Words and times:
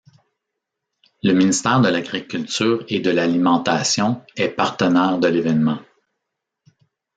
Le 1.21 1.31
Ministère 1.33 1.79
de 1.79 1.87
l'Agriculture 1.89 2.83
et 2.87 3.01
de 3.01 3.11
l'Alimentation 3.11 4.25
est 4.35 4.49
partenaire 4.49 5.19
de 5.19 5.27
l'événement. 5.27 5.77